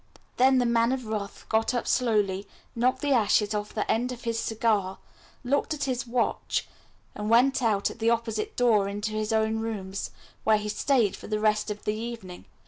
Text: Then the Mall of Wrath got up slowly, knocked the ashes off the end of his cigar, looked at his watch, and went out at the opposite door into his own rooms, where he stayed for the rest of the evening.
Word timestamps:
Then 0.37 0.57
the 0.57 0.65
Mall 0.65 0.93
of 0.93 1.05
Wrath 1.05 1.45
got 1.47 1.75
up 1.75 1.87
slowly, 1.87 2.47
knocked 2.75 3.01
the 3.01 3.11
ashes 3.11 3.53
off 3.53 3.75
the 3.75 3.85
end 3.91 4.11
of 4.11 4.23
his 4.23 4.39
cigar, 4.39 4.97
looked 5.43 5.75
at 5.75 5.83
his 5.83 6.07
watch, 6.07 6.67
and 7.13 7.29
went 7.29 7.61
out 7.61 7.91
at 7.91 7.99
the 7.99 8.09
opposite 8.09 8.55
door 8.57 8.87
into 8.89 9.11
his 9.11 9.31
own 9.31 9.59
rooms, 9.59 10.09
where 10.43 10.57
he 10.57 10.69
stayed 10.69 11.15
for 11.15 11.27
the 11.27 11.39
rest 11.39 11.69
of 11.69 11.85
the 11.85 11.93
evening. 11.93 12.45